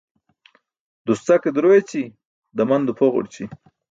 [1.09, 2.03] Duscake duro eći
[2.63, 3.51] daman duphogurći